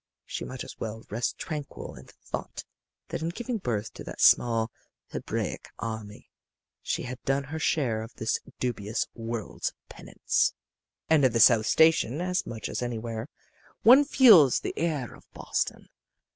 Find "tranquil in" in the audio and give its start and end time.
1.37-2.07